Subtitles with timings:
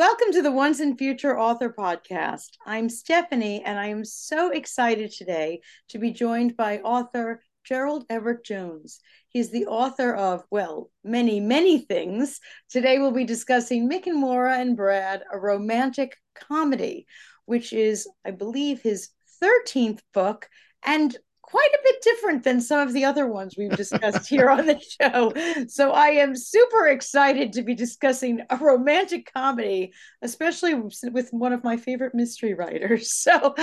[0.00, 2.52] Welcome to the Once and Future Author Podcast.
[2.64, 8.42] I'm Stephanie, and I am so excited today to be joined by author Gerald Everett
[8.42, 9.00] Jones.
[9.28, 12.40] He's the author of, well, many, many things.
[12.70, 17.06] Today we'll be discussing Mick and Moira and Brad, a romantic comedy,
[17.44, 19.10] which is, I believe, his
[19.42, 20.48] 13th book
[20.82, 21.14] and
[21.50, 24.80] quite a bit different than some of the other ones we've discussed here on the
[25.00, 25.32] show.
[25.68, 29.92] So I am super excited to be discussing a romantic comedy,
[30.22, 33.10] especially with one of my favorite mystery writers.
[33.20, 33.54] So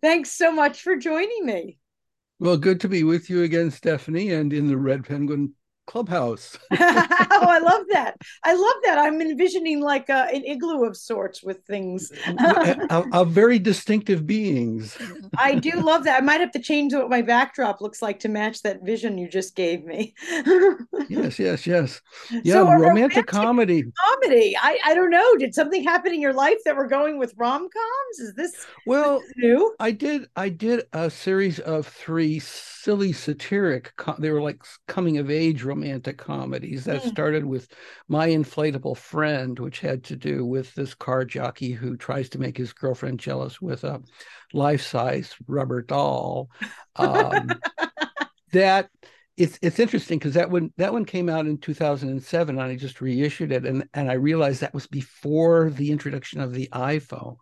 [0.00, 1.78] thanks so much for joining me.
[2.38, 5.52] Well, good to be with you again, Stephanie, and in the Red Penguin
[5.86, 6.58] clubhouse.
[6.72, 8.16] oh, I love that.
[8.44, 8.98] I love that.
[8.98, 12.12] I'm envisioning like a, an igloo of sorts with things.
[13.16, 14.96] Of very distinctive beings.
[15.38, 16.22] I do love that.
[16.22, 19.28] I might have to change what my backdrop looks like to match that vision you
[19.28, 20.14] just gave me.
[21.08, 22.00] yes, yes, yes.
[22.30, 23.84] Yeah, so romantic, romantic, comedy.
[24.04, 24.56] Comedy.
[24.60, 25.36] I, I don't know.
[25.36, 28.18] Did something happen in your life that we're going with rom coms?
[28.18, 29.74] Is this well new?
[29.78, 32.40] I did I did a series of three
[32.86, 37.08] silly satiric they were like coming of age romantic comedies that mm.
[37.08, 37.68] started with
[38.08, 42.56] my inflatable friend which had to do with this car jockey who tries to make
[42.56, 44.00] his girlfriend jealous with a
[44.52, 46.48] life-size rubber doll
[46.96, 47.48] um,
[48.52, 48.88] that
[49.36, 53.02] it's it's interesting because that one that one came out in 2007 and I just
[53.02, 57.36] reissued it and and I realized that was before the introduction of the iPhone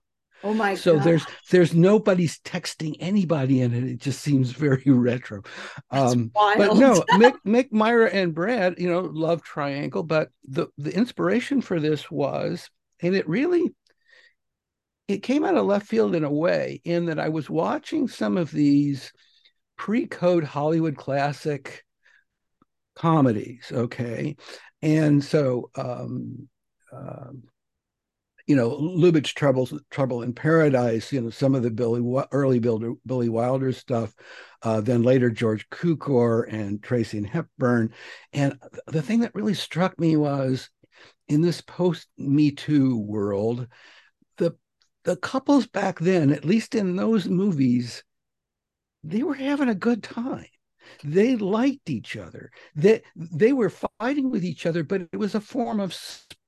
[0.44, 0.78] Oh my god.
[0.78, 1.04] so God.
[1.04, 3.84] there's there's nobody's texting anybody in it.
[3.84, 5.42] It just seems very retro.
[5.90, 10.02] Um, but no, Mick, Mick, Myra, and Brad, you know, love triangle.
[10.02, 12.68] But the the inspiration for this was,
[13.00, 13.74] and it really
[15.08, 18.36] it came out of left field in a way, in that I was watching some
[18.36, 19.12] of these
[19.78, 21.84] pre-code Hollywood classic
[22.94, 23.72] comedies.
[23.72, 24.36] Okay,
[24.82, 26.50] and so um,
[26.92, 27.44] um
[28.46, 33.28] you know, Lubitsch Trouble, Trouble in Paradise, you know, some of the Billy early Billy
[33.28, 34.14] Wilder stuff,
[34.62, 37.92] uh, then later George Cukor and Tracy and Hepburn.
[38.32, 40.68] And the thing that really struck me was
[41.28, 43.66] in this post Me Too world,
[44.36, 44.56] the
[45.04, 48.04] the couples back then, at least in those movies,
[49.02, 50.46] they were having a good time
[51.02, 55.40] they liked each other they they were fighting with each other but it was a
[55.40, 55.94] form of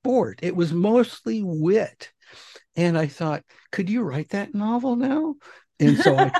[0.07, 0.39] sport.
[0.41, 2.11] It was mostly wit.
[2.77, 5.35] And i thought could you write that novel now?
[5.79, 6.31] And so I,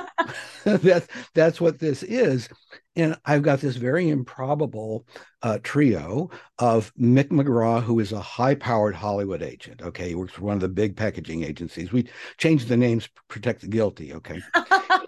[0.64, 2.48] that's that's what this is.
[2.96, 5.06] And i've got this very improbable
[5.42, 10.08] uh, trio of mick mcgraw who is a high-powered hollywood agent okay?
[10.08, 11.92] He works for one of the big packaging agencies.
[11.92, 12.08] We
[12.38, 14.40] changed the names protect the guilty okay?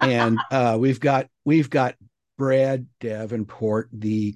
[0.02, 1.94] And uh, we've got we've got
[2.36, 4.34] Brad Davenport, the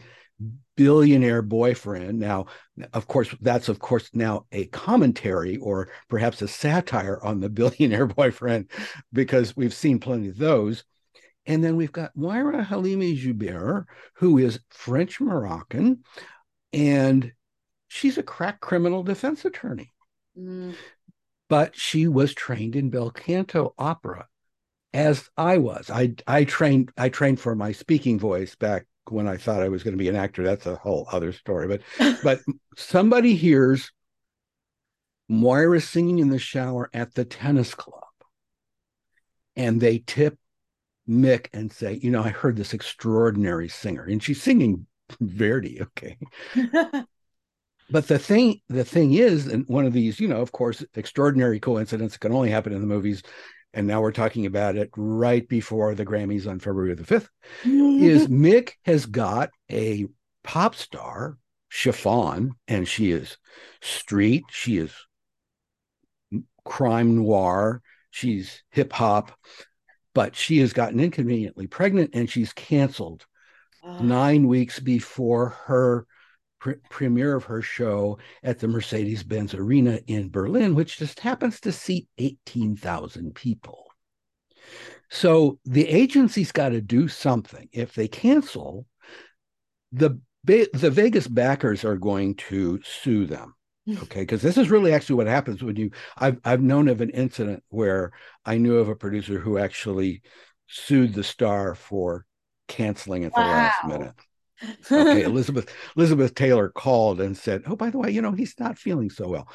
[0.77, 2.19] billionaire boyfriend.
[2.19, 2.47] Now,
[2.93, 8.07] of course, that's of course now a commentary or perhaps a satire on the billionaire
[8.07, 8.71] boyfriend,
[9.13, 10.85] because we've seen plenty of those.
[11.47, 16.03] And then we've got Moira Halimi Joubert, who is French Moroccan,
[16.73, 17.33] and
[17.89, 19.93] she's a crack criminal defense attorney.
[20.39, 20.75] Mm.
[21.51, 24.27] But she was trained in bel canto opera
[24.95, 25.91] as I was.
[25.91, 29.83] I I trained I trained for my speaking voice back when I thought I was
[29.83, 30.43] going to be an actor.
[30.43, 31.69] That's a whole other story.
[31.99, 32.41] But but
[32.77, 33.93] somebody hears
[35.29, 38.03] Moira singing in the shower at the tennis club,
[39.57, 40.39] and they tip
[41.09, 44.87] Mick and say, you know, I heard this extraordinary singer, and she's singing
[45.21, 45.83] Verdi.
[45.83, 46.19] Okay.
[47.91, 51.61] but the thing the thing is and one of these you know of course extraordinary
[51.61, 53.23] coincidence can only happen in the movies
[53.75, 57.29] and now we're talking about it right before the Grammys on February the 5th,
[57.65, 60.07] is Mick has got a
[60.45, 61.37] pop star,
[61.69, 63.37] Chiffon, and she is
[63.83, 64.93] street, she is
[66.65, 69.37] crime noir, she's hip hop,
[70.15, 73.27] but she has gotten inconveniently pregnant and she's canceled
[73.83, 73.99] oh.
[73.99, 76.07] nine weeks before her
[76.65, 81.61] pre- premiere of her show at the Mercedes Benz Arena in Berlin, which just happens
[81.61, 83.85] to seat 18,000 people.
[85.11, 87.69] So the agency's got to do something.
[87.71, 88.87] If they cancel,
[89.93, 93.55] the the Vegas backers are going to sue them.
[94.05, 95.91] Okay, because this is really actually what happens when you.
[96.17, 98.13] I've I've known of an incident where
[98.47, 100.23] I knew of a producer who actually
[100.67, 102.25] sued the star for
[102.67, 103.47] canceling at the wow.
[103.47, 104.15] last minute
[104.91, 108.79] okay, Elizabeth Elizabeth Taylor called and said, "Oh, by the way, you know he's not
[108.79, 109.49] feeling so well."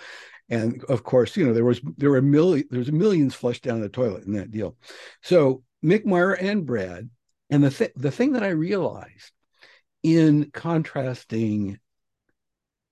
[0.49, 3.81] And of course, you know there was there were million there was millions flushed down
[3.81, 4.75] the toilet in that deal.
[5.21, 7.09] So Mick Meyer and Brad,
[7.49, 9.31] and the th- the thing that I realized
[10.03, 11.79] in contrasting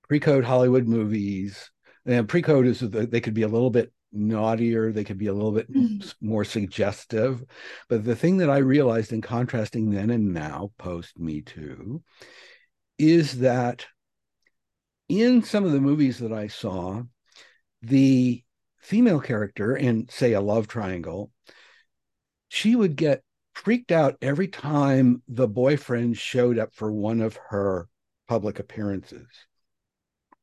[0.08, 1.72] pre-code Hollywood movies,
[2.06, 5.34] And pre-code is that they could be a little bit naughtier, they could be a
[5.34, 6.14] little bit Mm.
[6.22, 7.44] more suggestive.
[7.90, 12.04] But the thing that I realized in contrasting then and now, post Me Too,
[12.98, 13.86] is that
[15.10, 17.04] in some of the movies that I saw,
[17.82, 18.44] the
[18.80, 21.32] female character in, say, a love triangle,
[22.50, 23.24] she would get
[23.54, 27.90] freaked out every time the boyfriend showed up for one of her
[28.28, 29.28] public appearances.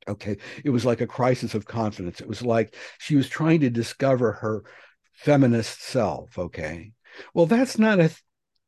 [0.09, 0.37] Okay.
[0.65, 2.21] It was like a crisis of confidence.
[2.21, 4.65] It was like she was trying to discover her
[5.13, 6.39] feminist self.
[6.39, 6.93] Okay.
[7.33, 8.11] Well, that's not a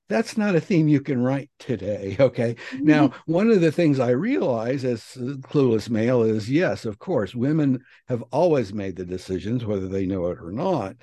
[0.08, 2.16] that's not a theme you can write today.
[2.26, 2.56] Okay.
[2.80, 7.34] Now, one of the things I realize as a clueless male is yes, of course,
[7.34, 10.96] women have always made the decisions, whether they know it or not.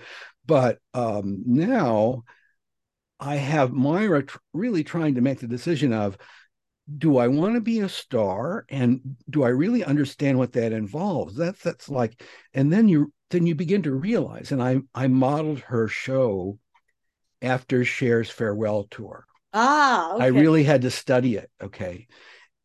[0.45, 2.24] But um, now
[3.19, 6.18] I have Myra tr- really trying to make the decision of
[6.97, 11.35] do I want to be a star and do I really understand what that involves?
[11.35, 12.21] That's that's like,
[12.53, 16.59] and then you then you begin to realize, and I I modeled her show
[17.41, 19.25] after Cher's farewell tour.
[19.53, 20.24] Ah, okay.
[20.25, 21.50] I really had to study it.
[21.62, 22.07] Okay.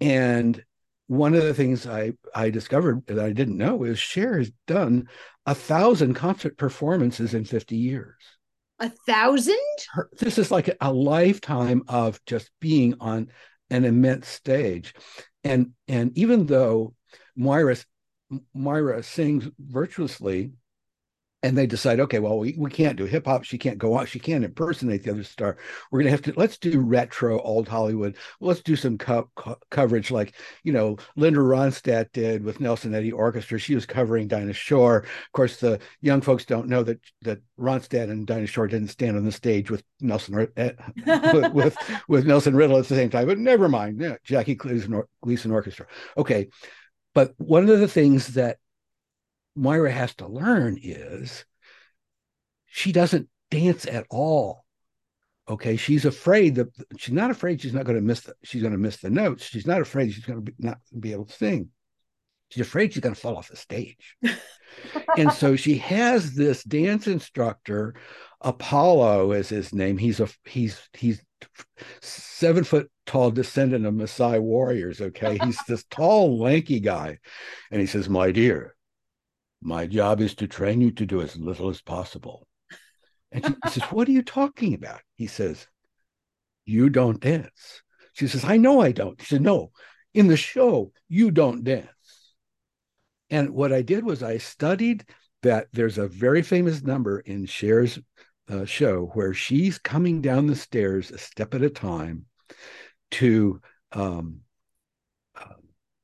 [0.00, 0.62] And
[1.06, 5.08] one of the things I, I discovered that I didn't know is Cher has done
[5.46, 8.14] a thousand concert performances in 50 years.
[8.78, 9.56] a thousand.
[9.92, 13.28] Her, this is like a, a lifetime of just being on
[13.70, 14.94] an immense stage.
[15.44, 16.94] And and even though
[17.36, 17.76] Moira
[18.54, 20.52] Moira sings virtuously,
[21.42, 23.44] and they decide, okay, well, we, we can't do hip hop.
[23.44, 24.06] She can't go on.
[24.06, 25.56] She can't impersonate the other star.
[25.90, 28.16] We're gonna have to let's do retro old Hollywood.
[28.40, 33.12] Let's do some co- co- coverage like you know Linda Ronstadt did with Nelson Eddy
[33.12, 33.58] Orchestra.
[33.58, 34.98] She was covering Dinah Shore.
[34.98, 39.16] Of course, the young folks don't know that that Ronstadt and Dinah Shore didn't stand
[39.16, 40.70] on the stage with Nelson uh,
[41.06, 41.76] with, with,
[42.08, 43.26] with Nelson Riddle at the same time.
[43.26, 45.86] But never mind, yeah, Jackie Gleason, Gleason Orchestra.
[46.16, 46.48] Okay,
[47.14, 48.58] but one of the things that
[49.56, 51.44] Moira has to learn is
[52.66, 54.64] she doesn't dance at all.
[55.48, 56.68] Okay, she's afraid that
[56.98, 59.44] she's not afraid she's not going to miss the, she's going to miss the notes.
[59.44, 61.70] She's not afraid she's going to be, not be able to sing.
[62.50, 64.16] She's afraid she's going to fall off the stage.
[65.16, 67.94] and so she has this dance instructor,
[68.40, 69.98] Apollo is his name.
[69.98, 71.22] He's a he's he's
[72.00, 75.00] seven foot tall descendant of Maasai warriors.
[75.00, 77.18] Okay, he's this tall, lanky guy,
[77.70, 78.76] and he says, "My dear,
[79.60, 82.48] my job is to train you to do as little as possible."
[83.32, 85.00] And she says, What are you talking about?
[85.16, 85.66] He says,
[86.64, 87.82] You don't dance.
[88.14, 89.20] She says, I know I don't.
[89.20, 89.70] She said, No,
[90.14, 91.88] in the show, you don't dance.
[93.30, 95.04] And what I did was I studied
[95.42, 97.98] that there's a very famous number in Cher's
[98.48, 102.24] uh, show where she's coming down the stairs a step at a time
[103.10, 103.60] to
[103.92, 104.40] um,
[105.36, 105.54] uh,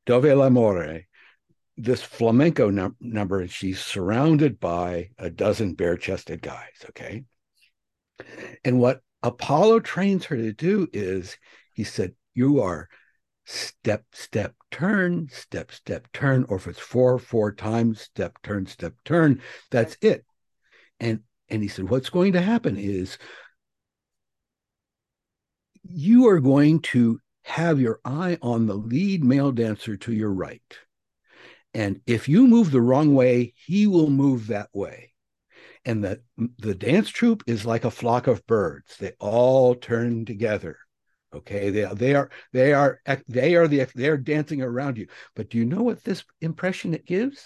[0.07, 1.07] Dov'è l'amore,
[1.77, 6.85] this flamenco num- number, and she's surrounded by a dozen bare chested guys.
[6.91, 7.25] Okay.
[8.65, 11.37] And what Apollo trains her to do is
[11.73, 12.89] he said, You are
[13.45, 18.95] step, step, turn, step, step, turn, or if it's four, four times, step, turn, step,
[19.05, 19.43] turn.
[19.71, 20.25] That's it.
[21.01, 23.19] And and he said, What's going to happen is
[25.83, 30.63] you are going to have your eye on the lead male dancer to your right.
[31.75, 35.13] And if you move the wrong way, he will move that way.
[35.85, 36.23] And the,
[36.59, 38.97] the dance troupe is like a flock of birds.
[38.97, 40.79] They all turn together.
[41.35, 41.71] Okay.
[41.71, 45.09] They, they are, they are, they are the, they are dancing around you.
[45.35, 47.45] But do you know what this impression it gives?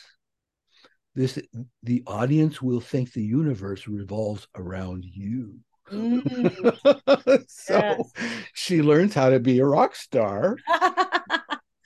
[1.14, 1.38] This,
[1.82, 5.58] the audience will think the universe revolves around you.
[5.90, 8.12] Mm, so Yes.
[8.52, 10.56] she learns how to be a rock star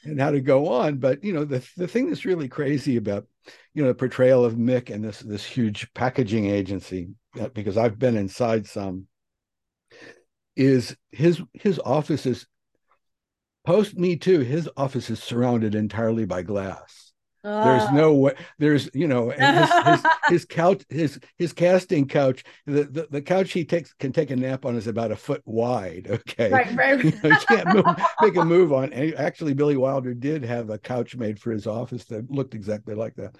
[0.04, 0.98] and how to go on.
[0.98, 3.26] But you know, the the thing that's really crazy about
[3.74, 7.08] you know the portrayal of Mick and this this huge packaging agency,
[7.54, 9.06] because I've been inside some,
[10.56, 12.46] is his his office is
[13.64, 14.40] post Me Too.
[14.40, 17.01] His office is surrounded entirely by glass.
[17.42, 17.90] There's Ah.
[17.92, 18.34] no way.
[18.58, 23.22] There's you know and his, his his couch his his casting couch the, the the
[23.22, 26.06] couch he takes can take a nap on is about a foot wide.
[26.08, 27.04] Okay, right, right.
[27.04, 27.84] you know, you can't move,
[28.20, 28.92] make a move on.
[28.92, 32.94] And actually, Billy Wilder did have a couch made for his office that looked exactly
[32.94, 33.34] like that.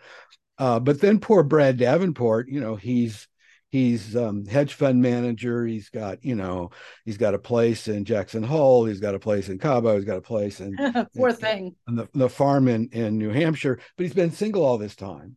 [0.59, 3.26] Uh, but then poor Brad Davenport, you know, he's
[3.73, 5.67] he's um, hedge fund manager.
[5.67, 6.71] He's got you know
[7.05, 8.85] he's got a place in Jackson Hole.
[8.85, 9.97] He's got a place in Cabo.
[9.97, 10.76] He's got a place in,
[11.17, 11.75] Poor thing.
[11.88, 13.81] on the, the farm in in New Hampshire.
[13.97, 15.37] But he's been single all this time.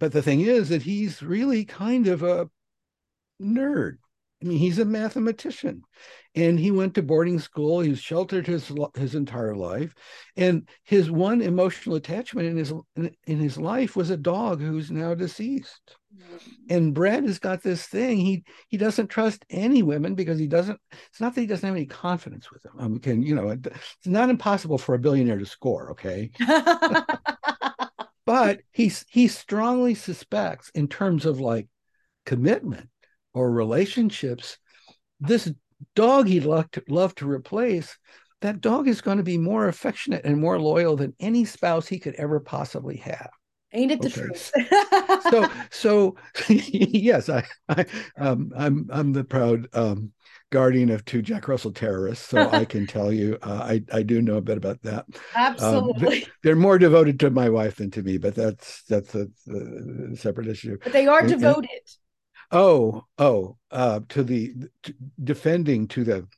[0.00, 2.48] But the thing is that he's really kind of a
[3.40, 3.98] nerd
[4.44, 5.84] I mean, he's a mathematician,
[6.34, 7.80] and he went to boarding school.
[7.80, 9.94] He was sheltered his his entire life,
[10.36, 12.72] and his one emotional attachment in his
[13.26, 15.96] in his life was a dog who's now deceased.
[16.68, 18.18] And Brad has got this thing.
[18.18, 20.80] He he doesn't trust any women because he doesn't.
[21.10, 22.72] It's not that he doesn't have any confidence with them.
[22.78, 23.50] I mean, can you know?
[23.50, 25.90] It's not impossible for a billionaire to score.
[25.92, 26.30] Okay.
[28.26, 31.68] but he's he strongly suspects in terms of like
[32.24, 32.88] commitment
[33.34, 34.58] or relationships
[35.20, 35.52] this
[35.94, 37.98] dog he'd love to, love to replace
[38.40, 41.98] that dog is going to be more affectionate and more loyal than any spouse he
[41.98, 43.30] could ever possibly have
[43.74, 44.20] ain't it the okay.
[44.20, 44.52] truth
[45.30, 46.16] so so
[46.48, 50.12] yes i, I um, i'm i'm the proud um,
[50.54, 54.22] guardian of two Jack Russell terrorists, so I can tell you, uh, I I do
[54.22, 55.04] know a bit about that.
[55.34, 59.26] Absolutely, um, they're more devoted to my wife than to me, but that's that's a,
[59.48, 60.78] a separate issue.
[60.82, 61.70] But they are and, devoted.
[61.70, 61.80] And,
[62.52, 64.54] oh, oh, uh, to the
[64.84, 66.28] to defending to the.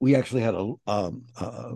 [0.00, 1.72] We actually had a um, uh,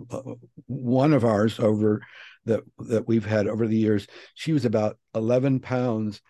[0.67, 2.01] one of ours over
[2.45, 4.07] that that we've had over the years.
[4.33, 6.21] She was about eleven pounds,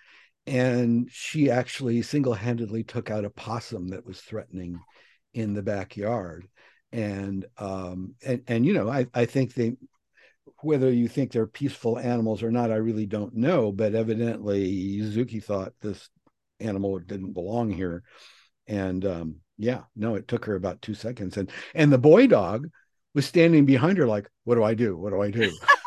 [0.48, 4.80] and she actually single-handedly took out a possum that was threatening
[5.34, 6.48] in the backyard.
[6.92, 9.76] And um and and you know i i think they
[10.62, 15.44] whether you think they're peaceful animals or not i really don't know but evidently Yuzuki
[15.44, 16.10] thought this
[16.62, 18.04] animal didn't belong here.
[18.68, 21.36] And um yeah no it took her about two seconds.
[21.38, 22.70] And and the boy dog
[23.14, 24.96] was standing behind her like what do i do?
[24.96, 25.52] What do i do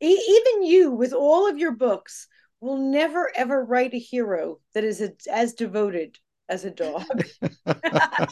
[0.00, 2.28] even you with all of your books
[2.60, 7.04] will never ever write a hero that is a, as devoted as a dog.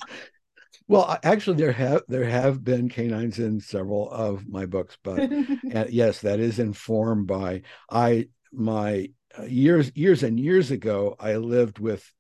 [0.89, 5.31] well, actually, there have there have been canines in several of my books, but
[5.91, 11.17] yes, that is informed by I my uh, years years and years ago.
[11.19, 12.11] I lived with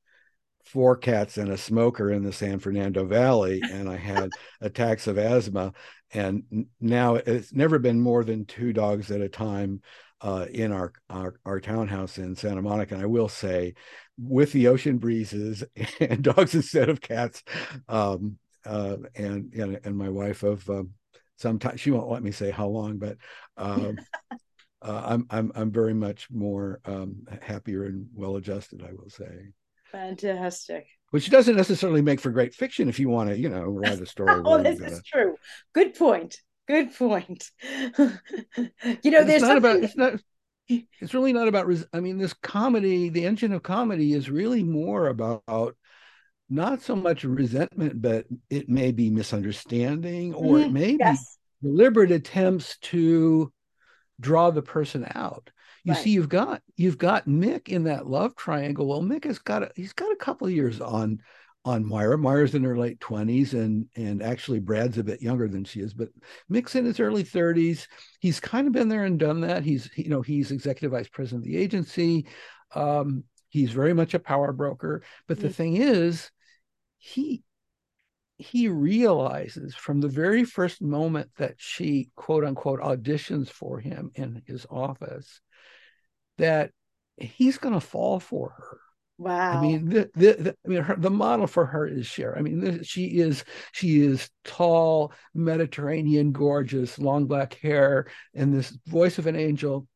[0.72, 5.18] four cats and a smoker in the San Fernando Valley, and I had attacks of
[5.18, 5.72] asthma.
[6.12, 9.82] And now it's never been more than two dogs at a time
[10.20, 12.94] uh, in our, our, our townhouse in Santa Monica.
[12.94, 13.74] And I will say,
[14.18, 15.64] with the ocean breezes
[16.00, 17.42] and dogs instead of cats,
[17.88, 20.90] um, uh, and, and and my wife of um,
[21.36, 23.16] sometimes she won't let me say how long, but
[23.56, 23.98] um,
[24.82, 28.82] uh, I'm I'm I'm very much more um, happier and well adjusted.
[28.82, 29.48] I will say.
[29.92, 30.86] Fantastic.
[31.10, 34.06] Which doesn't necessarily make for great fiction if you want to, you know, write a
[34.06, 34.40] story.
[34.44, 35.34] oh, this is true.
[35.72, 36.40] Good point.
[36.68, 37.50] Good point.
[37.98, 40.20] you know, there's not about it's not
[41.00, 44.62] it's really not about Res- i mean this comedy the engine of comedy is really
[44.62, 45.76] more about
[46.48, 50.64] not so much resentment but it may be misunderstanding or mm-hmm.
[50.64, 51.38] it may yes.
[51.60, 53.52] be deliberate attempts to
[54.20, 55.50] draw the person out
[55.84, 56.02] you right.
[56.02, 59.70] see you've got you've got mick in that love triangle well mick has got a,
[59.74, 61.18] he's got a couple of years on
[61.64, 62.16] on Myra.
[62.16, 65.92] Myra's in her late 20s and and actually Brad's a bit younger than she is,
[65.92, 66.08] but
[66.48, 67.86] Mick's in his early 30s.
[68.20, 69.62] He's kind of been there and done that.
[69.62, 72.26] He's you know, he's executive vice president of the agency.
[72.74, 75.46] Um, he's very much a power broker, but mm-hmm.
[75.48, 76.30] the thing is
[76.98, 77.42] he
[78.40, 84.42] he realizes from the very first moment that she quote unquote auditions for him in
[84.46, 85.40] his office
[86.38, 86.70] that
[87.16, 88.80] he's going to fall for her
[89.20, 89.58] Wow.
[89.58, 92.38] I mean, the, the, the, I mean, her, the model for her is Cher.
[92.38, 99.18] I mean, she is she is tall, Mediterranean, gorgeous, long black hair, and this voice
[99.18, 99.86] of an angel.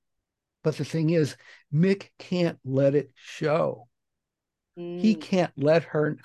[0.62, 1.38] But the thing is,
[1.72, 3.88] Mick can't let it show.
[4.78, 5.00] Mm.
[5.00, 6.16] He can't let her,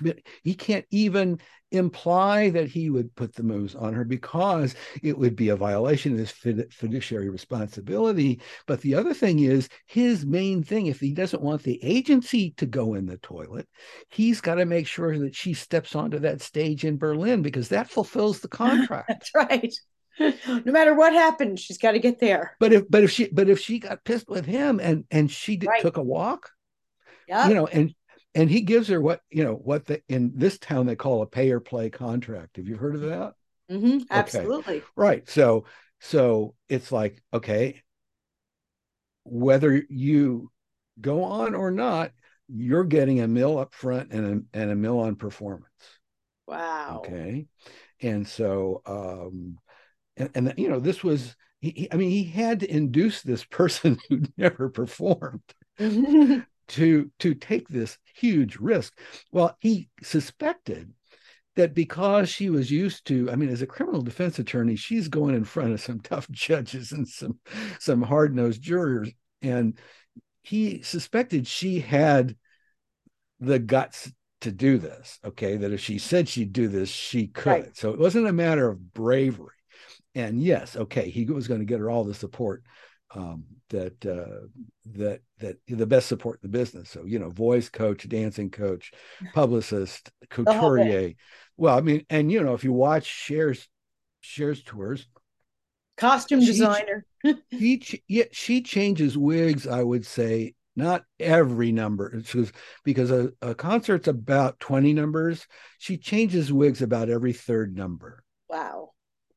[0.43, 1.39] he can't even
[1.71, 6.13] imply that he would put the moves on her because it would be a violation
[6.13, 8.41] of his fiduciary responsibility.
[8.65, 12.65] But the other thing is his main thing, if he doesn't want the agency to
[12.65, 13.67] go in the toilet,
[14.09, 17.89] he's got to make sure that she steps onto that stage in Berlin because that
[17.89, 19.07] fulfills the contract.
[19.07, 19.73] That's right.
[20.19, 22.57] No matter what happens, she's got to get there.
[22.59, 25.55] But if but if she but if she got pissed with him and and she
[25.55, 25.81] did, right.
[25.81, 26.49] took a walk,
[27.25, 27.95] yeah, you know, and
[28.35, 31.25] and he gives her what you know what the in this town they call a
[31.25, 32.57] pay or play contract.
[32.57, 33.33] Have you heard of that?
[33.71, 34.77] Mm-hmm, absolutely.
[34.77, 34.85] Okay.
[34.95, 35.29] right.
[35.29, 35.65] So
[35.99, 37.81] so it's like okay
[39.23, 40.51] whether you
[40.99, 42.11] go on or not
[42.47, 45.67] you're getting a mill up front and a, and a mill on performance.
[46.47, 47.03] Wow.
[47.05, 47.45] Okay.
[48.01, 49.57] And so um
[50.17, 53.99] and, and you know this was he, i mean he had to induce this person
[54.09, 55.41] who never performed
[56.69, 58.97] to to take this huge risk.
[59.31, 60.93] Well, he suspected
[61.55, 65.35] that because she was used to, I mean, as a criminal defense attorney, she's going
[65.35, 67.39] in front of some tough judges and some
[67.79, 69.11] some hard nosed jurors,
[69.41, 69.77] and
[70.41, 72.35] he suspected she had
[73.39, 74.11] the guts
[74.41, 75.19] to do this.
[75.25, 77.49] Okay, that if she said she'd do this, she could.
[77.49, 77.77] Right.
[77.77, 79.55] So it wasn't a matter of bravery.
[80.15, 82.63] And yes, okay, he was going to get her all the support
[83.15, 84.47] um, that uh,
[84.93, 86.89] that that the best support in the business.
[86.89, 88.91] So you know, voice coach, dancing coach,
[89.33, 91.13] publicist, couturier.
[91.57, 93.67] Well, I mean, and you know, if you watch Cher's
[94.21, 95.07] Cher's tours,
[95.97, 97.05] costume she- designer.
[97.51, 99.67] she yeah, she changes wigs.
[99.67, 105.45] I would say not every number just- because a, a concert's about twenty numbers.
[105.77, 108.23] She changes wigs about every third number.
[108.49, 108.88] wow.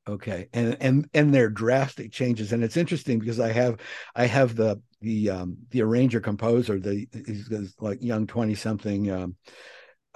[0.09, 3.79] Okay, and and and they're drastic changes, and it's interesting because I have
[4.17, 9.09] I have the the um the arranger composer, the he's this, like young twenty something
[9.13, 9.37] um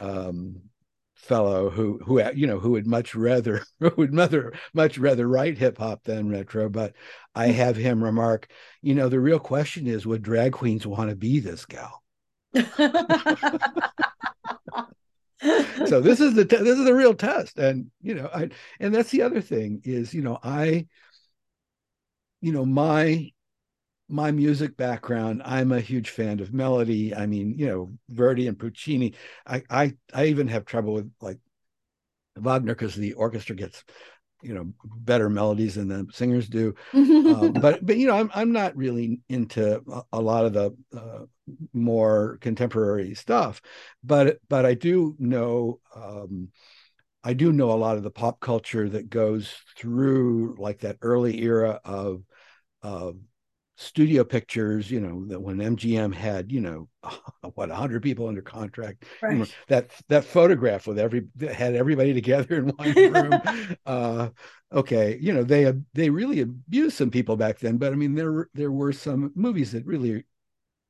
[0.00, 0.62] um
[1.16, 3.62] fellow who who you know who would much rather
[3.96, 6.94] would mother much rather write hip hop than retro, but
[7.34, 8.48] I have him remark,
[8.82, 12.02] you know, the real question is, would drag queens want to be this gal?
[15.86, 17.58] so this is the te- this is the real test.
[17.58, 18.48] And you know i
[18.80, 20.86] and that's the other thing is you know i
[22.40, 23.30] you know my
[24.08, 27.14] my music background i'm a huge fan of melody.
[27.14, 29.14] I mean you know verdi and puccini.
[29.46, 31.38] I i, I even have trouble with like
[32.36, 33.84] wagner because the orchestra gets
[34.42, 36.74] you know better melodies than the singers do.
[37.26, 40.76] Um, but but you know I'm I'm not really into a, a lot of the
[40.96, 41.24] uh,
[41.72, 43.60] more contemporary stuff,
[44.02, 46.48] but but I do know um,
[47.26, 51.42] I do know a lot of the pop culture that goes through like that early
[51.42, 52.22] era of
[52.82, 53.16] of
[53.76, 54.90] studio pictures.
[54.90, 56.88] You know that when MGM had you know
[57.54, 59.06] what hundred people under contract.
[59.22, 63.76] You know, that that photograph with every that had everybody together in one room.
[63.86, 64.28] uh,
[64.72, 68.48] okay, you know they they really abused some people back then, but I mean there
[68.54, 70.24] there were some movies that really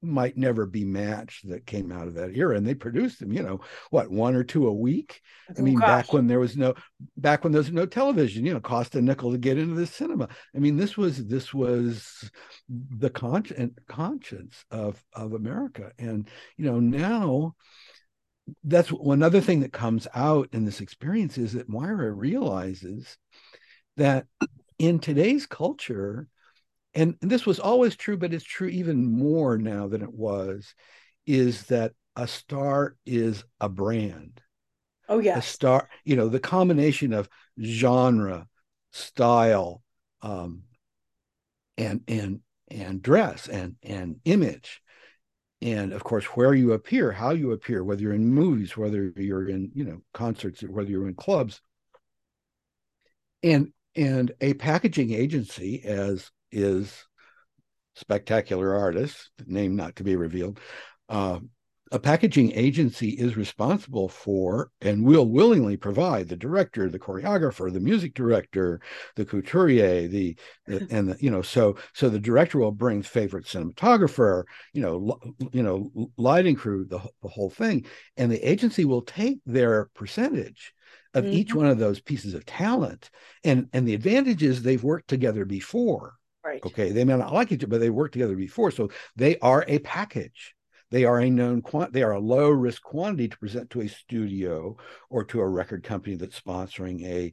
[0.03, 3.33] might never be matched that came out of that era, and they produced them.
[3.33, 3.61] You know
[3.91, 5.21] what, one or two a week.
[5.51, 5.89] I oh, mean, Oh, Gosh.
[5.89, 6.75] back when there was no
[7.17, 9.87] back when there was no television, you know, cost a nickel to get into the
[9.87, 10.29] cinema.
[10.55, 12.31] I mean, this was this was
[12.69, 17.55] the conscience conscience of of America, and you know now
[18.65, 23.19] that's one other thing that comes out in this experience is that Moira realizes
[23.97, 24.27] that
[24.79, 26.29] in today's culture,
[26.97, 30.75] and this was always true, but it's true even more now than it was,
[31.27, 34.41] is that a star is a brand
[35.09, 35.37] Oh yeah.
[35.37, 37.29] a star you know the combination of
[37.63, 38.49] genre
[38.93, 39.83] style
[40.23, 40.63] um
[41.79, 44.81] and and and dress and and image
[45.63, 49.49] and of course where you appear how you appear whether you're in movies whether you're
[49.49, 51.61] in you know concerts whether you're in clubs
[53.43, 57.07] and and a packaging agency as is
[57.95, 60.61] spectacular artist, name not to be revealed
[61.11, 61.41] uh,
[61.93, 67.81] a packaging agency is responsible for and will willingly provide the director, the choreographer, the
[67.81, 68.83] music director,
[69.17, 73.47] the couturier, the, the and the, you know so so the director will bring favorite
[73.47, 77.87] cinematographer, you know li- you know lighting crew, the, the whole thing,
[78.19, 80.75] and the agency will take their percentage
[81.15, 81.57] of each Mhm.
[81.59, 83.11] one of those pieces of talent,
[83.45, 86.16] and and the advantage is they've worked together before.
[86.47, 86.65] Right.
[86.65, 89.65] Okay, they may not like each other, but they worked together before, so they are
[89.67, 90.55] a package.
[90.93, 91.93] They are a known quant.
[91.93, 94.77] They are a low risk quantity to present to a studio
[95.11, 97.33] or to a record company that's sponsoring a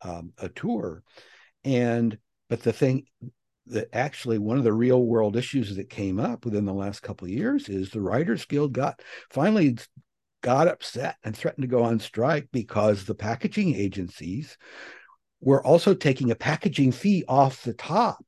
[0.00, 1.02] um, a tour.
[1.64, 2.16] And
[2.48, 3.04] but the thing
[3.66, 7.26] that actually one of the real world issues that came up within the last couple
[7.26, 9.76] of years is the Writers Guild got finally
[10.42, 14.56] got upset and threatened to go on strike because the packaging agencies
[15.42, 18.24] were also taking a packaging fee off the top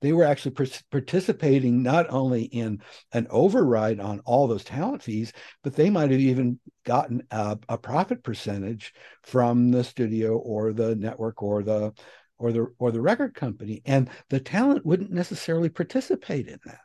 [0.00, 2.80] they were actually par- participating not only in
[3.12, 5.32] an override on all those talent fees,
[5.62, 10.96] but they might have even gotten a, a, profit percentage from the studio or the
[10.96, 11.92] network or the
[12.38, 16.80] or the or the record company, and the talent wouldn't necessarily participate in that.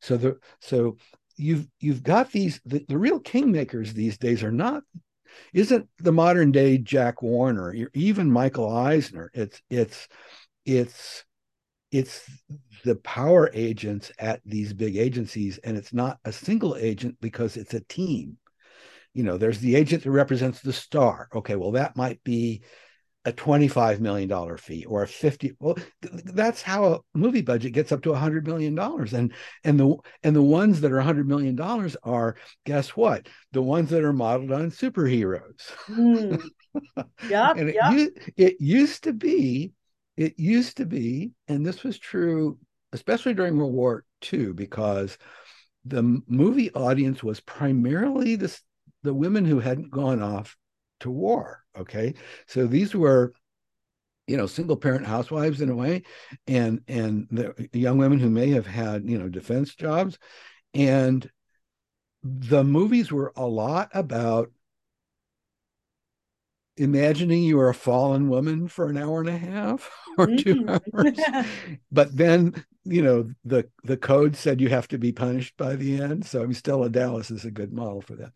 [0.00, 0.96] So the so
[1.36, 4.84] you've you've got these the, the real kingmakers these days are not
[5.52, 9.30] isn't the modern day Jack Warner, even Michael Eisner.
[9.34, 10.08] It's it's
[10.64, 11.24] it's
[11.94, 12.28] it's
[12.84, 17.72] the power agents at these big agencies and it's not a single agent because it's
[17.72, 18.36] a team.
[19.12, 21.28] You know there's the agent that represents the star.
[21.32, 22.62] Okay well that might be
[23.24, 27.92] a 25 million dollar fee or a 50 well that's how a movie budget gets
[27.92, 29.12] up to 100 million dollars.
[29.12, 32.34] And and the and the ones that are 100 million dollars are
[32.66, 33.28] guess what?
[33.52, 35.60] The ones that are modeled on superheroes.
[35.88, 36.42] Mm.
[37.28, 39.70] yep, and it, it used to be
[40.16, 42.58] it used to be, and this was true,
[42.92, 45.18] especially during World War II, because
[45.84, 48.58] the movie audience was primarily the
[49.02, 50.56] the women who hadn't gone off
[51.00, 51.62] to war.
[51.76, 52.14] Okay,
[52.46, 53.32] so these were
[54.26, 56.02] you know single parent housewives in a way
[56.46, 60.18] and and the young women who may have had you know defense jobs
[60.72, 61.30] and
[62.22, 64.50] the movies were a lot about
[66.76, 70.80] imagining you were a fallen woman for an hour and a half or two mm.
[70.92, 71.46] hours
[71.92, 76.00] but then you know the the code said you have to be punished by the
[76.00, 78.32] end so i'm mean stella dallas is a good model for that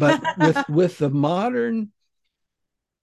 [0.00, 1.90] but with with the modern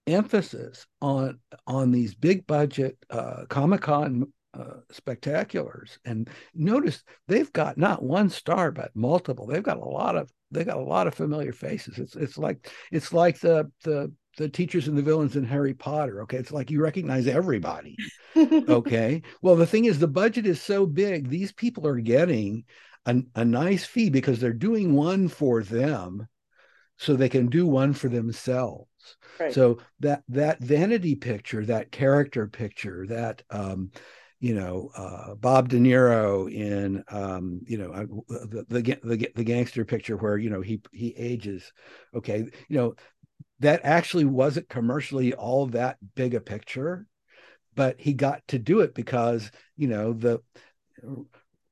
[0.07, 7.77] emphasis on on these big budget uh, Comic Con uh, spectaculars, and notice they've got
[7.77, 9.45] not one star but multiple.
[9.45, 11.99] They've got a lot of they've got a lot of familiar faces.
[11.99, 16.21] It's it's like it's like the the the teachers and the villains in Harry Potter.
[16.23, 17.97] Okay, it's like you recognize everybody.
[18.37, 21.27] okay, well the thing is the budget is so big.
[21.27, 22.63] These people are getting
[23.05, 26.27] a, a nice fee because they're doing one for them,
[26.97, 28.87] so they can do one for themselves.
[29.39, 29.53] Right.
[29.53, 33.91] So that that vanity picture, that character picture, that um,
[34.39, 39.43] you know uh, Bob De Niro in um, you know uh, the, the, the the
[39.43, 41.73] gangster picture where you know he he ages.
[42.15, 42.95] Okay, you know
[43.59, 47.05] that actually wasn't commercially all that big a picture,
[47.75, 50.41] but he got to do it because you know the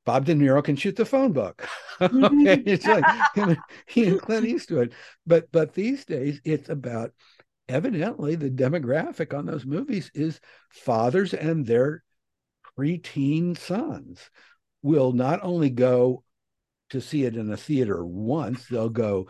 [0.04, 1.66] Bob De Niro can shoot the phone book.
[1.98, 2.46] Mm-hmm.
[2.46, 4.94] okay, it's like he and Clint Eastwood.
[5.26, 7.10] But but these days it's about
[7.68, 10.38] evidently the demographic on those movies is
[10.70, 12.04] fathers and their
[12.78, 14.30] preteen sons
[14.80, 16.22] will not only go
[16.90, 19.26] to see it in a theater once, they'll go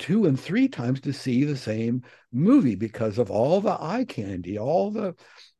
[0.00, 4.58] two and three times to see the same movie because of all the eye candy,
[4.58, 5.14] all the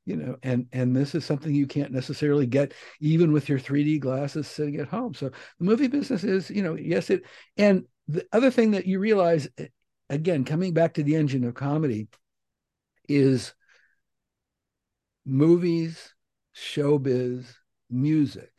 [0.05, 4.01] you know and and this is something you can't necessarily get even with your 3d
[4.01, 7.23] glasses sitting at home so the movie business is you know yes it
[7.59, 9.67] and the other thing that you realize eh,
[10.11, 12.09] again, coming back to the engine of comedy,
[13.09, 13.55] is
[15.25, 16.13] movies,
[16.55, 17.47] showbiz,
[17.89, 18.51] music.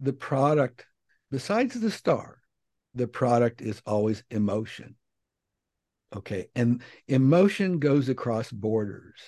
[0.00, 0.86] The product,
[1.30, 2.38] besides the star,
[2.94, 4.96] the product is always emotion.
[6.14, 6.48] Okay.
[6.54, 9.20] And emotion goes across borders.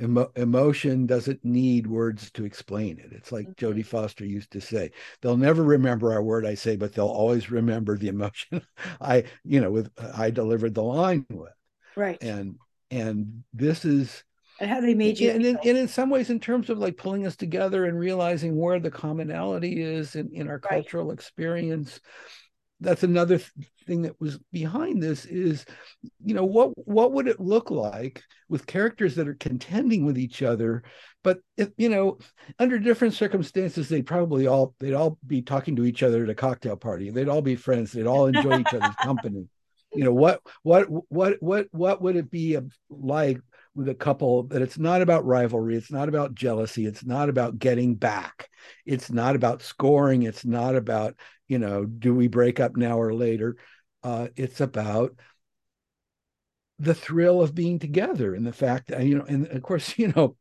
[0.00, 3.12] Emo- emotion doesn't need words to explain it.
[3.12, 3.66] It's like mm-hmm.
[3.66, 7.50] Jodie Foster used to say, they'll never remember our word I say, but they'll always
[7.50, 8.62] remember the emotion
[9.00, 11.52] I, you know, with I delivered the line with.
[11.96, 12.22] Right.
[12.22, 12.56] And
[12.90, 14.22] and this is
[14.60, 16.96] and how they made you and in, and in some ways in terms of like
[16.96, 20.68] pulling us together and realizing where the commonality is in, in our right.
[20.68, 22.00] cultural experience
[22.80, 23.40] that's another
[23.86, 25.64] thing that was behind this is
[26.24, 30.42] you know what what would it look like with characters that are contending with each
[30.42, 30.82] other
[31.24, 32.18] but if, you know
[32.58, 36.34] under different circumstances they'd probably all they'd all be talking to each other at a
[36.34, 37.10] cocktail party.
[37.10, 37.92] They'd all be friends.
[37.92, 39.48] They'd all enjoy each other's company.
[39.92, 43.40] You know what what what what what would it be um, like
[43.86, 47.94] a couple that it's not about rivalry it's not about jealousy it's not about getting
[47.94, 48.48] back
[48.84, 51.14] it's not about scoring it's not about
[51.46, 53.56] you know do we break up now or later
[54.02, 55.14] uh, it's about
[56.80, 60.12] the thrill of being together and the fact that you know and of course you
[60.14, 60.36] know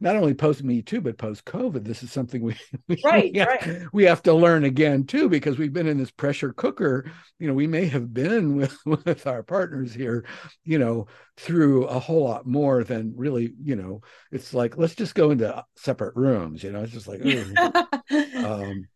[0.00, 2.56] not only post me too but post covid this is something we
[2.88, 3.82] we, right, we, have, right.
[3.92, 7.54] we have to learn again too because we've been in this pressure cooker you know
[7.54, 10.24] we may have been with with our partners here
[10.64, 11.06] you know
[11.36, 14.00] through a whole lot more than really you know
[14.32, 18.88] it's like let's just go into separate rooms you know it's just like um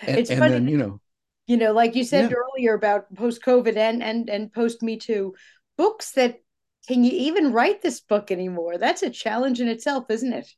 [0.00, 1.00] and, it's and funny, then you know
[1.46, 2.36] you know like you said yeah.
[2.36, 5.34] earlier about post covid and and and post me too
[5.76, 6.40] books that
[6.88, 10.48] can you even write this book anymore that's a challenge in itself isn't it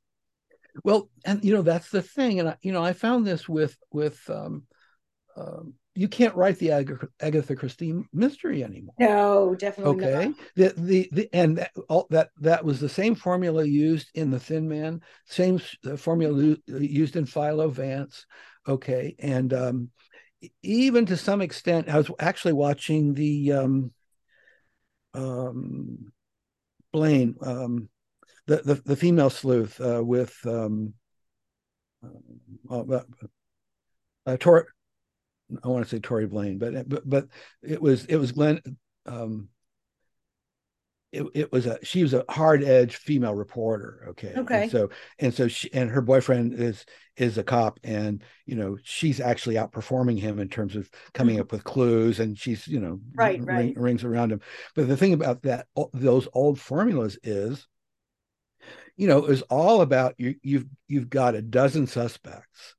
[0.85, 3.77] well and you know that's the thing and I, you know i found this with
[3.91, 4.65] with um,
[5.37, 8.95] um you can't write the Ag- Agatha Christie mystery anymore.
[9.01, 10.27] No, definitely okay.
[10.27, 10.37] Not.
[10.55, 14.39] The, the the and that, all, that that was the same formula used in The
[14.39, 15.59] Thin Man, same
[15.97, 18.27] formula used in Philo Vance.
[18.69, 19.91] Okay, and um,
[20.63, 23.93] even to some extent, I was actually watching the um,
[25.15, 26.13] um,
[26.93, 27.89] Blaine, um,
[28.47, 30.95] the, the, the female sleuth uh, with um,
[32.71, 33.01] uh,
[34.27, 34.37] uh,
[35.63, 37.29] I want to say Tori Blaine, but but but
[37.63, 38.61] it was it was Glenn.
[39.07, 39.49] Um,
[41.17, 44.91] it, it was a she was a hard edge female reporter okay okay and so
[45.19, 46.85] and so she and her boyfriend is
[47.17, 51.43] is a cop and you know she's actually outperforming him in terms of coming mm-hmm.
[51.43, 53.77] up with clues and she's you know right, ring, right.
[53.77, 54.41] rings around him
[54.75, 57.67] but the thing about that those old formulas is
[58.97, 62.75] you know is all about you you've you've got a dozen suspects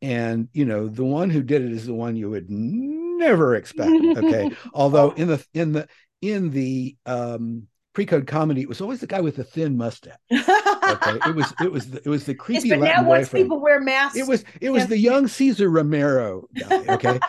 [0.00, 3.90] and you know the one who did it is the one you would never expect.
[3.90, 4.50] Okay.
[4.74, 5.88] Although in the in the
[6.20, 10.16] in the um pre-code comedy, it was always the guy with the thin mustache.
[10.32, 11.18] Okay.
[11.26, 13.60] it was it was the, it was the creepy yes, but Latin now once people
[13.60, 14.18] wear masks.
[14.18, 16.84] It was it was the young Cesar Romero guy.
[16.94, 17.20] Okay.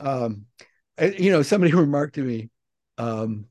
[0.00, 0.46] um
[1.18, 2.50] you know, somebody remarked to me,
[2.98, 3.46] um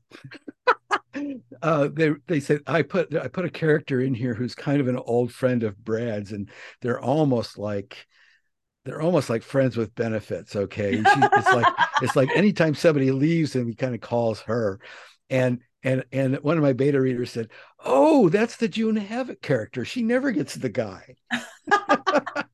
[1.62, 4.86] uh they they said i put i put a character in here who's kind of
[4.88, 6.50] an old friend of brad's and
[6.80, 8.06] they're almost like
[8.84, 11.66] they're almost like friends with benefits okay she, it's like
[12.02, 14.78] it's like anytime somebody leaves and he kind of calls her
[15.30, 17.48] and and and one of my beta readers said
[17.84, 19.84] oh that's the june havoc character.
[19.84, 21.16] She never gets the guy.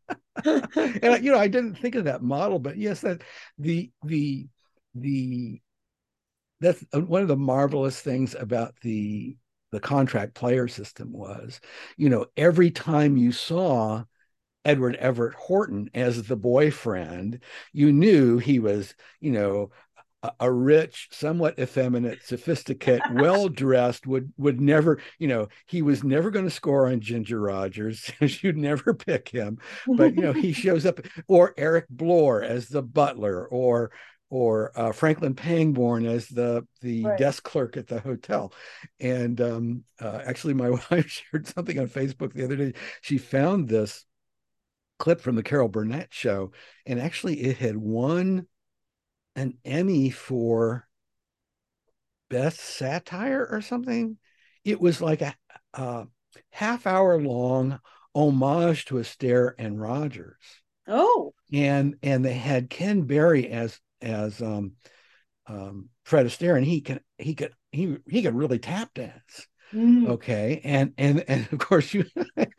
[0.44, 3.22] And you know i didn't think of that model but yes that
[3.58, 4.46] the the
[4.94, 5.60] the
[6.60, 9.36] that's uh, one of the marvelous things about the
[9.72, 11.60] the contract player system was
[11.96, 14.04] you know every time you saw
[14.64, 17.40] edward everett horton as the boyfriend
[17.72, 19.70] you knew he was you know
[20.40, 26.30] a, rich somewhat effeminate sophisticate well dressed would would never you know he was never
[26.30, 29.58] going to score on ginger rogers you'd never pick him
[29.96, 33.90] but you know he shows up or eric blore as the butler or
[34.30, 37.18] or uh, Franklin Pangborn as the the right.
[37.18, 38.52] desk clerk at the hotel.
[38.98, 42.72] And um, uh, actually, my wife shared something on Facebook the other day.
[43.00, 44.04] She found this
[44.98, 46.50] clip from the Carol Burnett show,
[46.84, 48.48] and actually, it had won
[49.36, 50.86] an Emmy for
[52.28, 54.18] best satire or something.
[54.64, 55.34] It was like a,
[55.74, 56.06] a
[56.50, 57.80] half hour long
[58.14, 60.36] homage to Astaire and Rogers.
[60.86, 64.72] Oh, and and they had Ken Berry as as um,
[65.46, 69.46] um, Fred Astaire, and he can he could he he could really tap dance.
[69.72, 70.08] Mm.
[70.08, 72.04] Okay, and and and of course you,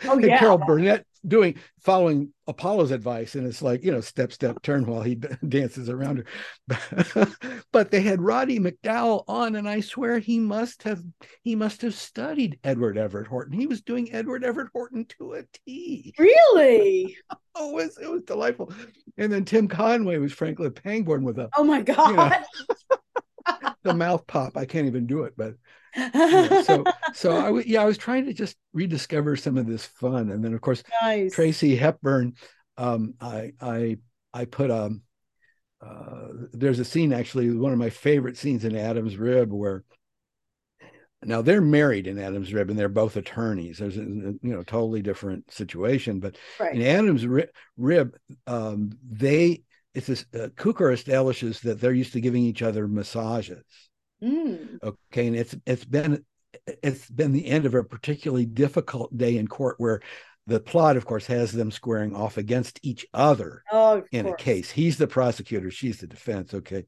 [0.05, 4.61] oh yeah, Carol Burnett doing following Apollo's advice, and it's like you know step step
[4.61, 5.15] turn while he
[5.47, 6.25] dances around
[6.69, 7.27] her.
[7.71, 11.01] but they had Roddy McDowall on, and I swear he must have
[11.41, 13.53] he must have studied Edward Everett Horton.
[13.53, 16.13] He was doing Edward Everett Horton to a T.
[16.17, 17.17] Really?
[17.55, 18.71] oh, it was it was delightful.
[19.17, 22.09] And then Tim Conway was Franklin Pangborn with a oh my god.
[22.09, 24.57] You know, the mouth pop.
[24.57, 25.55] I can't even do it, but
[25.95, 29.85] yeah, so so I w- yeah I was trying to just rediscover some of this
[29.85, 31.33] fun, and then of course nice.
[31.33, 32.33] Tracy Hepburn.
[32.77, 33.97] Um, I I
[34.33, 35.01] I put um
[35.81, 39.83] uh, there's a scene actually one of my favorite scenes in Adam's Rib where
[41.23, 43.77] now they're married in Adam's Rib and they're both attorneys.
[43.79, 46.75] There's a you know totally different situation, but right.
[46.75, 47.25] in Adam's
[47.77, 48.15] Rib,
[48.47, 53.63] um, they it's this uh, Cukor establishes that they're used to giving each other massages.
[54.23, 54.79] Mm.
[54.81, 56.25] Okay, and it's it's been
[56.83, 60.01] it's been the end of a particularly difficult day in court where
[60.47, 64.41] the plot, of course, has them squaring off against each other oh, in course.
[64.41, 64.71] a case.
[64.71, 66.53] He's the prosecutor, she's the defense.
[66.53, 66.85] Okay,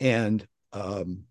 [0.00, 1.24] and um,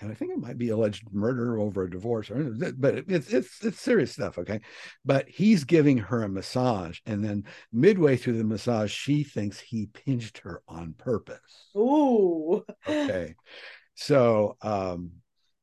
[0.00, 3.64] and I think it might be alleged murder over a divorce, or but it's it's
[3.64, 4.38] it's serious stuff.
[4.38, 4.60] Okay,
[5.04, 9.86] but he's giving her a massage, and then midway through the massage, she thinks he
[9.86, 11.70] pinched her on purpose.
[11.76, 12.64] Ooh.
[12.86, 13.34] Okay,
[13.96, 15.10] so um,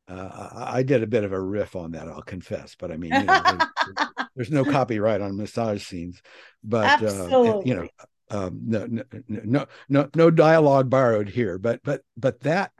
[0.07, 3.13] uh, I did a bit of a riff on that, I'll confess, but I mean,
[3.13, 6.21] you know, there's, there's, no copyright on massage scenes,
[6.63, 7.87] but uh, you know,
[8.29, 12.71] um, no, no, no, no, no dialogue borrowed here, but but but that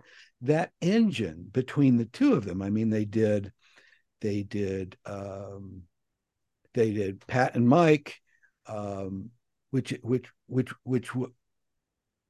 [0.41, 3.53] that engine between the two of them, I mean, they did,
[4.19, 5.83] they did, um,
[6.73, 8.19] they did Pat and Mike,
[8.67, 9.29] um,
[9.71, 11.09] which which which which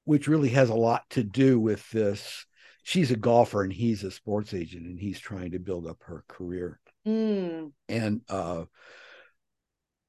[0.06, 2.46] which really has a lot to do with this
[2.84, 6.24] she's a golfer and he's a sports agent and he's trying to build up her
[6.28, 6.80] career.
[7.08, 7.72] Mm.
[7.89, 8.65] And uh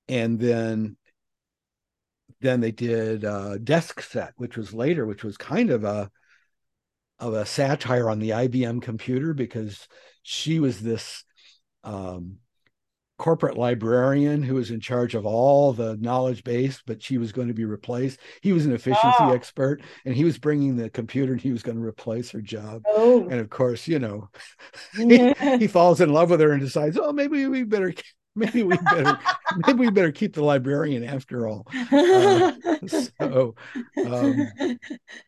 [0.09, 0.97] and then
[2.41, 6.11] then they did uh desk set, which was later, which was kind of a
[7.19, 9.87] of a satire on the IBM computer because
[10.23, 11.25] she was this
[11.85, 12.39] um
[13.25, 17.49] corporate librarian who was in charge of all the knowledge base, but she was going
[17.49, 18.21] to be replaced.
[18.43, 19.33] He was an efficiency oh.
[19.33, 22.83] expert and he was bringing the computer and he was going to replace her job.
[22.87, 23.23] Oh.
[23.23, 24.29] And of course, you know,
[24.95, 27.95] he, he, falls in love with her and decides, oh, maybe we better.
[28.37, 29.17] Maybe we better,
[29.65, 31.69] maybe we better keep the librarian after all.
[31.93, 32.51] Uh,
[32.89, 33.55] so,
[34.05, 34.49] um,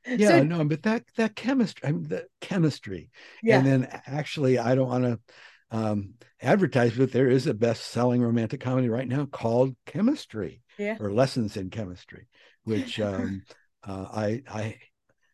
[0.09, 3.11] yeah, so, no, but that that chemistry, I mean, the chemistry,
[3.44, 3.59] yeah.
[3.59, 5.20] and then actually, I don't want to
[5.70, 10.96] um, advertised, but there is a best-selling romantic comedy right now called Chemistry yeah.
[11.01, 12.29] or Lessons in Chemistry,
[12.64, 13.42] which um,
[13.87, 14.77] uh, I I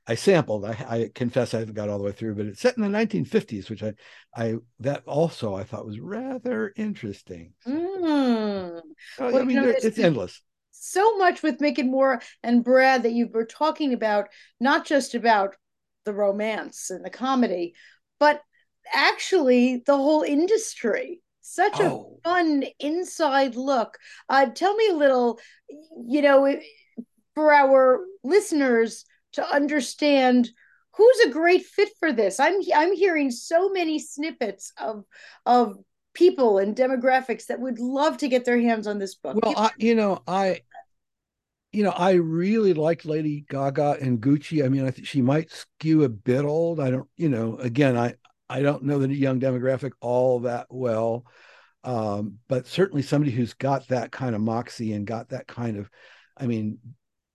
[0.07, 0.65] I sampled.
[0.65, 2.89] I, I, confess I haven't got all the way through, but it's set in the
[2.89, 3.95] 1950s, which I
[4.35, 7.53] I that also I thought was rather interesting.
[7.67, 8.81] Mm.
[9.19, 10.41] well, I mean, it's endless.
[10.73, 15.15] so much with Mick and More and Brad that you were talking about, not just
[15.15, 15.55] about
[16.05, 17.75] the romance and the comedy,
[18.19, 18.43] but
[18.93, 21.21] actually the whole industry.
[21.41, 22.21] Such a oh.
[22.25, 23.99] fun inside look.
[24.29, 25.41] Uh, tell me a little,
[26.07, 26.57] you know,
[27.35, 30.51] for our listeners to understand
[30.95, 32.39] who's a great fit for this.
[32.39, 35.05] I'm I'm hearing so many snippets of
[35.45, 35.79] of
[36.15, 39.39] people and demographics that would love to get their hands on this book.
[39.43, 40.61] Well, I, you know, I
[41.73, 44.65] you know, I really liked Lady Gaga and Gucci.
[44.65, 46.79] I mean, I think she might skew a bit old.
[46.79, 48.15] I don't, you know, again, I
[48.53, 51.25] I don't know the young demographic all that well,
[51.85, 55.89] um, but certainly somebody who's got that kind of moxie and got that kind of,
[56.37, 56.79] I mean,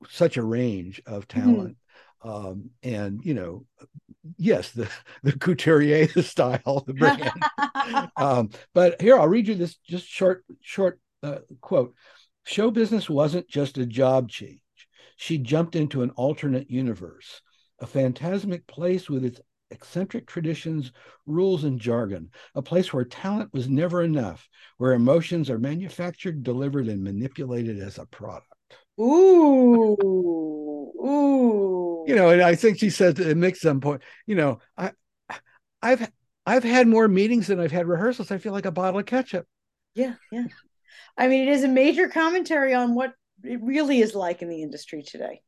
[0.09, 1.41] such a range of mm-hmm.
[1.41, 1.77] talent.
[2.23, 2.29] Mm-hmm.
[2.29, 3.65] Um, and you know,
[4.37, 4.87] yes, the
[5.23, 7.31] the couturier the style, the brand.
[8.15, 11.95] um, but here I'll read you this just short short uh, quote.
[12.45, 14.61] Show business wasn't just a job change.
[15.15, 17.41] She jumped into an alternate universe,
[17.79, 20.91] a phantasmic place with its eccentric traditions,
[21.25, 26.87] rules, and jargon, a place where talent was never enough, where emotions are manufactured, delivered,
[26.87, 28.47] and manipulated as a product.
[28.99, 29.97] Ooh,
[31.03, 32.05] ooh.
[32.07, 34.91] You know, and I think she said it makes some point, you know, I,
[35.81, 36.09] I've,
[36.45, 38.31] I've had more meetings than I've had rehearsals.
[38.31, 39.45] I feel like a bottle of ketchup.
[39.93, 40.45] Yeah, yeah.
[41.17, 44.61] I mean, it is a major commentary on what it really is like in the
[44.61, 45.41] industry today.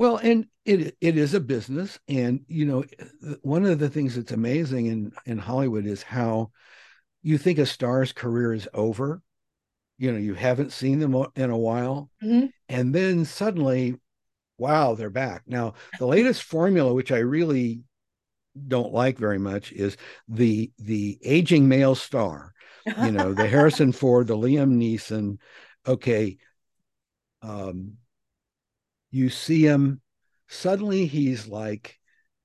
[0.00, 2.84] Well, and it it is a business, and you know,
[3.42, 6.52] one of the things that's amazing in in Hollywood is how
[7.22, 9.20] you think a star's career is over.
[9.98, 12.46] You know, you haven't seen them in a while, mm-hmm.
[12.70, 14.00] and then suddenly,
[14.56, 15.42] wow, they're back.
[15.46, 17.82] Now, the latest formula, which I really
[18.68, 22.54] don't like very much, is the the aging male star.
[22.86, 25.36] You know, the Harrison Ford, the Liam Neeson.
[25.86, 26.38] Okay,
[27.42, 27.98] um,
[29.10, 30.00] you see him
[30.48, 31.98] suddenly he's like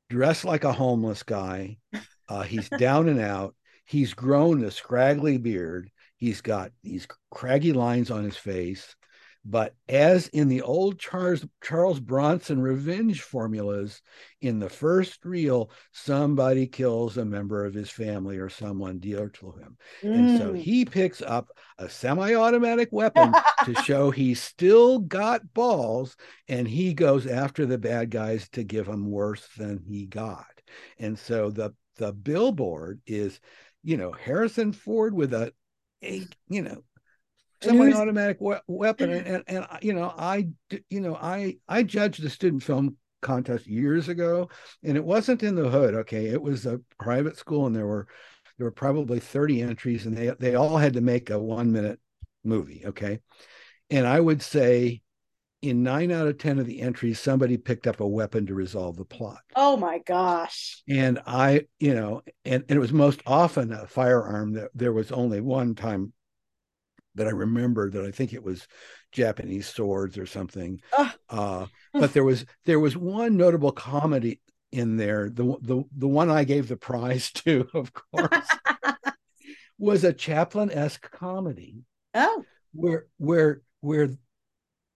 [0.10, 1.78] dressed like a homeless guy.
[2.28, 3.54] Uh, he's down and out.
[3.86, 5.92] He's grown a scraggly beard.
[6.18, 8.96] He's got these craggy lines on his face
[9.48, 14.02] but as in the old Charles, Charles Bronson revenge formulas,
[14.42, 19.52] in the first reel, somebody kills a member of his family or someone dear to
[19.52, 19.78] him.
[20.02, 20.16] Mm.
[20.16, 20.58] And so mm.
[20.58, 23.34] he picks up a semi automatic weapon
[23.66, 28.88] to show he's still got balls and he goes after the bad guys to give
[28.88, 30.48] them worse than he got.
[30.98, 33.40] And so the, the billboard is,
[33.84, 35.54] you know, Harrison Ford with a,
[36.04, 36.84] a you know,
[37.66, 40.48] semi-automatic we- weapon and, and, and you know i
[40.90, 44.48] you know i i judged the student film contest years ago
[44.84, 46.28] and it wasn't in the hood okay?
[46.28, 48.08] It was a private school and there were
[48.58, 52.00] there were probably 30 entries and they they all had to make a one minute
[52.44, 53.20] movie okay?
[53.90, 55.02] And i would say
[55.64, 58.96] in nine out of ten of the entries somebody picked up a weapon to resolve
[58.96, 59.42] the plot.
[59.56, 60.84] Oh my gosh.
[60.88, 65.12] And i you know and, and it was most often a firearm that there was
[65.12, 66.14] only one time
[67.16, 68.68] that I remember that I think it was
[69.12, 70.82] Japanese swords or something.
[71.30, 75.30] Uh, but there was there was one notable comedy in there.
[75.30, 78.48] The the the one I gave the prize to, of course,
[79.78, 81.84] was a Chaplin esque comedy.
[82.14, 84.10] Oh, where where where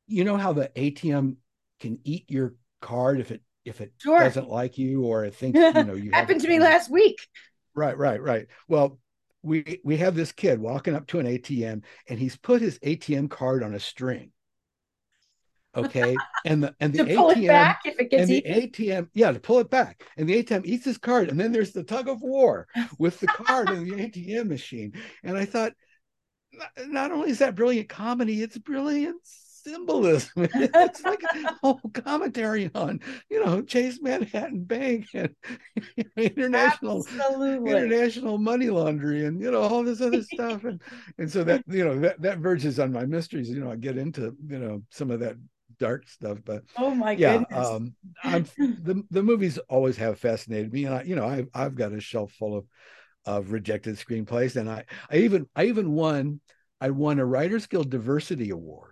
[0.08, 1.38] you know how the ATM
[1.80, 4.20] can eat your card if it if it sure.
[4.20, 7.20] doesn't like you or it thinks you know you happened to me last week.
[7.76, 8.48] Right, right, right.
[8.68, 9.00] Well,
[9.42, 13.30] we we have this kid walking up to an ATM and he's put his ATM
[13.30, 14.32] card on a string.
[15.76, 17.76] Okay, and the and the ATM
[18.12, 20.04] and the ATM yeah to pull it back.
[20.18, 23.28] And the ATM eats his card and then there's the tug of war with the
[23.28, 24.94] card and the ATM machine.
[25.24, 25.74] And I thought
[26.88, 29.22] not only is that brilliant comedy it's brilliant
[29.70, 30.48] symbolism.
[30.54, 31.30] it's like a
[31.62, 35.36] whole commentary on, you know, Chase Manhattan Bank and
[36.18, 37.72] international Absolutely.
[37.72, 40.64] international money laundering and you know all this other stuff.
[40.64, 40.82] And
[41.18, 43.50] and so that you know that that verges on my mysteries.
[43.50, 45.36] You know, I get into you know some of that
[45.80, 47.70] dark stuff but oh my yeah goodness.
[47.70, 47.94] um
[48.26, 48.44] i'm
[48.84, 52.02] the, the movies always have fascinated me and i you know i i've got a
[52.02, 52.66] shelf full of
[53.26, 56.42] of rejected screenplays and i i even i even won
[56.82, 58.89] i won a writers guild diversity award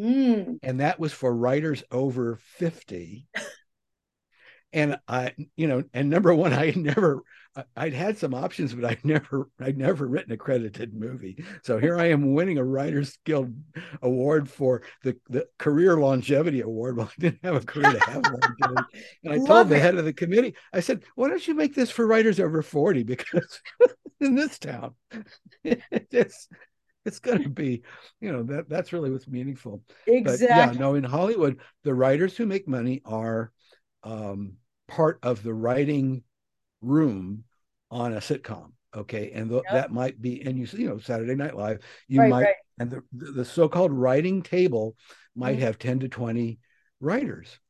[0.00, 0.58] Mm.
[0.62, 3.26] And that was for writers over 50.
[4.72, 7.22] and I, you know, and number one, I never,
[7.76, 11.44] I'd had some options, but I'd never, I'd never written a credited movie.
[11.64, 13.52] So here I am winning a Writers Guild
[14.00, 16.96] award for the, the career longevity award.
[16.96, 18.82] Well, I didn't have a career to have longevity.
[19.24, 19.82] And I Love told the it.
[19.82, 23.02] head of the committee, I said, why don't you make this for writers over 40?
[23.02, 23.60] Because
[24.20, 24.94] in this town,
[25.62, 26.48] it's,
[27.04, 27.82] it's going to be,
[28.20, 29.82] you know, that that's really what's meaningful.
[30.06, 30.46] Exactly.
[30.46, 33.52] But yeah, no, in Hollywood, the writers who make money are
[34.02, 34.54] um,
[34.88, 36.22] part of the writing
[36.80, 37.44] room
[37.90, 38.72] on a sitcom.
[38.94, 39.72] Okay, and th- yep.
[39.72, 41.78] that might be, and you see, you know, Saturday Night Live,
[42.08, 42.54] you right, might, right.
[42.80, 44.96] and the the so-called writing table
[45.36, 45.62] might mm-hmm.
[45.62, 46.58] have ten to twenty
[47.00, 47.60] writers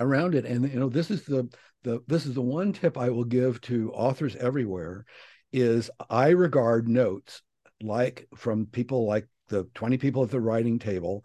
[0.00, 1.48] around it, and you know, this is the
[1.84, 5.06] the this is the one tip I will give to authors everywhere
[5.52, 7.42] is I regard notes
[7.82, 11.24] like from people like the 20 people at the writing table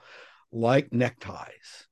[0.51, 1.87] like neckties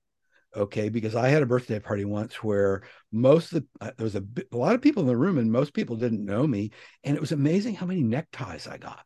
[0.55, 0.89] okay?
[0.89, 4.23] Because i had a birthday party once where most of the uh, there was a,
[4.51, 6.71] a lot of people in the room and most people didn't know me
[7.03, 9.05] and it was amazing how many neckties i got.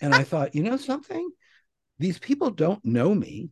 [0.00, 1.28] And i thought you know something?
[1.98, 3.50] These people don't know me.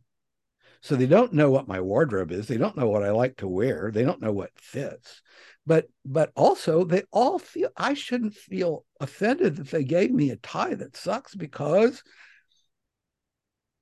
[0.81, 2.47] So they don't know what my wardrobe is.
[2.47, 3.89] They don't know what i like to wear.
[3.91, 5.21] They don't know what fits
[5.65, 10.35] but but also they all feel i shouldn't feel offended that they gave me a
[10.37, 12.03] tie that sucks because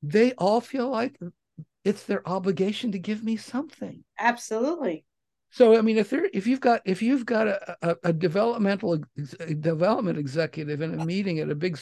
[0.04, 1.18] they all feel like
[1.84, 4.04] it's their obligation to give me something.
[4.20, 5.06] Absolutely.
[5.54, 9.04] So i mean if there if you've got if you've got a, a, a developmental
[9.42, 11.78] a development executive in a meeting at a big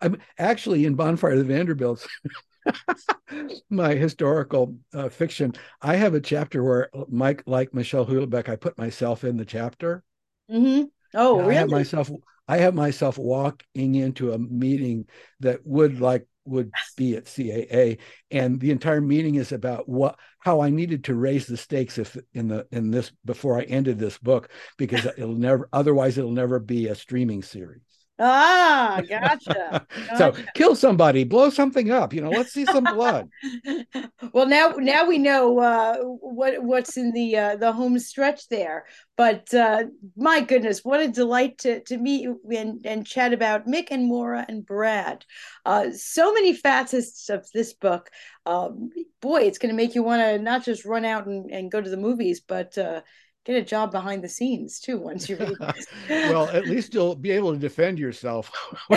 [0.00, 2.08] i'm actually in bonfire of the vanderbilts
[3.70, 5.52] my historical uh, fiction.
[5.80, 10.02] I have a chapter where Mike, like Michel Houellebecq, I put myself in the chapter.
[10.50, 10.84] Mm-hmm.
[11.14, 11.56] Oh, really?
[11.56, 12.10] I have myself.
[12.48, 15.06] I have myself walking into a meeting
[15.40, 17.98] that would like would be at CAA,
[18.30, 22.16] and the entire meeting is about what how I needed to raise the stakes if
[22.34, 26.58] in the in this before I ended this book because it'll never otherwise it'll never
[26.58, 27.91] be a streaming series.
[28.18, 29.86] Ah, gotcha.
[30.08, 30.16] gotcha.
[30.16, 32.12] so kill somebody, blow something up.
[32.12, 33.28] You know, let's see some blood.
[34.32, 38.84] well, now now we know uh, what what's in the uh, the home stretch there.
[39.16, 39.84] But uh,
[40.16, 44.06] my goodness, what a delight to to meet you and, and chat about Mick and
[44.06, 45.24] Moira and Brad.
[45.64, 48.10] Uh, so many facets of this book.
[48.44, 48.90] Um,
[49.20, 51.80] boy, it's going to make you want to not just run out and, and go
[51.80, 53.00] to the movies, but uh,
[53.44, 55.86] get a job behind the scenes too once you read this.
[56.08, 58.50] well, at least you'll be able to defend yourself.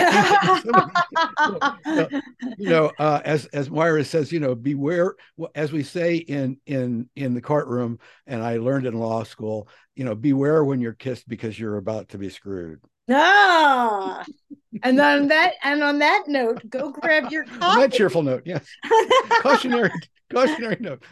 [2.58, 5.14] you know, uh, as as Moira says, you know, beware.
[5.54, 10.04] As we say in in in the courtroom, and I learned in law school, you
[10.04, 12.80] know, beware when you're kissed because you're about to be screwed.
[13.08, 14.24] Ah,
[14.82, 17.80] and on that and on that note, go grab your coffee.
[17.82, 18.66] That cheerful note, yes.
[19.42, 19.90] cautionary
[20.32, 21.02] cautionary note.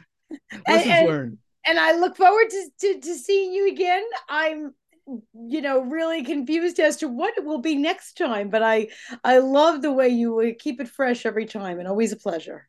[0.66, 4.04] Lessons and, learned and I look forward to, to, to seeing you again.
[4.28, 4.74] I'm
[5.34, 8.88] you know really confused as to what it will be next time but i
[9.22, 12.68] i love the way you keep it fresh every time and always a pleasure.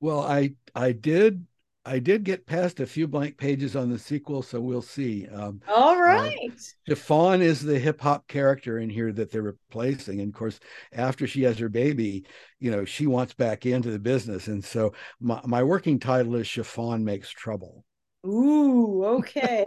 [0.00, 1.46] Well i i did
[1.84, 5.28] i did get past a few blank pages on the sequel so we'll see.
[5.28, 6.50] Um, all uh, right.
[6.50, 6.56] Uh,
[6.88, 10.58] Chiffon is the hip-hop character in here that they're replacing and of course
[10.92, 12.26] after she has her baby
[12.58, 16.48] you know she wants back into the business and so my, my working title is
[16.48, 17.84] Chiffon makes trouble
[18.26, 19.64] Ooh, okay.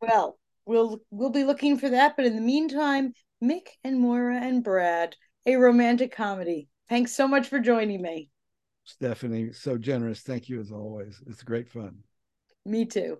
[0.00, 2.16] well, we'll we'll be looking for that.
[2.16, 3.12] But in the meantime,
[3.42, 5.16] Mick and Moira and Brad,
[5.46, 6.68] a romantic comedy.
[6.88, 8.30] Thanks so much for joining me.
[8.84, 10.20] Stephanie, so generous.
[10.20, 11.22] Thank you as always.
[11.26, 11.98] It's great fun.
[12.64, 13.18] Me too.